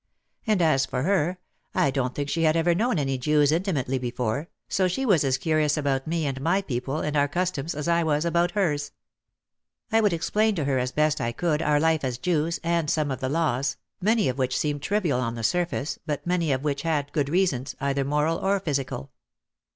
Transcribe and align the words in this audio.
And 0.47 0.63
as 0.63 0.87
for 0.87 1.03
her, 1.03 1.37
I 1.75 1.91
don't 1.91 2.15
think 2.15 2.27
she 2.27 2.41
had 2.41 2.55
ever 2.57 2.73
known 2.73 2.97
any 2.97 3.19
Jews 3.19 3.51
intimately 3.51 3.99
be 3.99 4.09
fore, 4.09 4.47
so 4.67 4.87
she 4.87 5.05
was 5.05 5.23
as 5.23 5.37
curious 5.37 5.77
about 5.77 6.07
me 6.07 6.25
and 6.25 6.41
my 6.41 6.63
people 6.63 7.01
and 7.01 7.15
our 7.15 7.27
customs 7.27 7.75
as 7.75 7.87
I 7.87 8.01
was 8.01 8.25
about 8.25 8.49
hers. 8.57 8.93
I 9.91 10.01
would 10.01 10.11
explain 10.11 10.55
to 10.55 10.63
her 10.63 10.79
as 10.79 10.91
best 10.91 11.21
I 11.21 11.31
could 11.31 11.61
our 11.61 11.79
life 11.79 12.03
as 12.03 12.17
Jews 12.17 12.59
and 12.63 12.89
some 12.89 13.11
of 13.11 13.19
the 13.19 13.29
laws, 13.29 13.77
many 14.01 14.27
of 14.27 14.39
which 14.39 14.57
seemed 14.57 14.81
trivial 14.81 15.19
on 15.21 15.35
the 15.35 15.43
surface 15.43 15.99
but 16.07 16.25
many 16.25 16.51
of 16.51 16.63
which 16.63 16.81
had 16.81 17.13
good 17.13 17.29
reasons, 17.29 17.75
either 17.79 18.03
moral 18.03 18.39
or 18.39 18.59
physical. 18.59 19.11